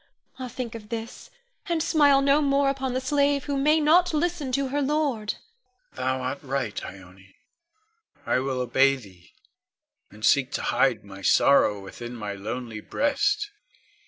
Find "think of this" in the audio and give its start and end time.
0.47-1.29